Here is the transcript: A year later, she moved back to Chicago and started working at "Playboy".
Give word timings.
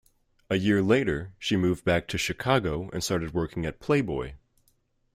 A 0.49 0.55
year 0.55 0.81
later, 0.81 1.31
she 1.37 1.55
moved 1.55 1.85
back 1.85 2.07
to 2.07 2.17
Chicago 2.17 2.89
and 2.91 3.03
started 3.03 3.35
working 3.35 3.67
at 3.67 3.79
"Playboy". 3.79 4.33